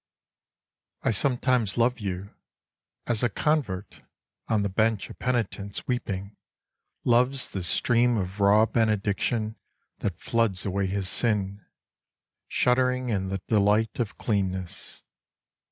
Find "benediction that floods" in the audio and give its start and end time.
8.65-10.65